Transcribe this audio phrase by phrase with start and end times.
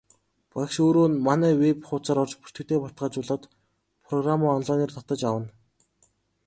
[0.53, 3.43] Багш өөрөө манай веб хуудсаар орж бүртгэлээ баталгаажуулаад
[4.07, 5.47] программаа онлайнаар татаж авна.